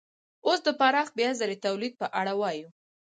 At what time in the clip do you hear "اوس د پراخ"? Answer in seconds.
0.45-1.07